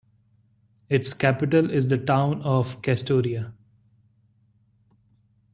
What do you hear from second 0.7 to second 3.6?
Its capital is the town of Kastoria.